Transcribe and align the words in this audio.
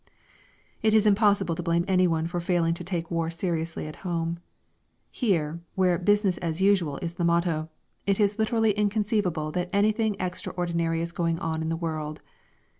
It 0.81 0.95
is 0.95 1.05
impossible 1.05 1.53
to 1.53 1.61
blame 1.61 1.85
anyone 1.87 2.25
for 2.25 2.39
failing 2.39 2.73
to 2.73 2.83
take 2.83 3.11
war 3.11 3.29
seriously 3.29 3.85
at 3.85 3.97
home. 3.97 4.39
Here, 5.11 5.61
where 5.75 5.99
"business 5.99 6.39
as 6.39 6.59
usual" 6.59 6.97
is 7.03 7.13
the 7.13 7.23
motto, 7.23 7.69
it 8.07 8.19
is 8.19 8.39
literally 8.39 8.71
inconceivable 8.71 9.51
that 9.51 9.69
anything 9.71 10.15
extraordinary 10.19 11.01
is 11.01 11.11
going 11.11 11.37
on 11.37 11.61
in 11.61 11.69
the 11.69 11.77
world. 11.77 12.19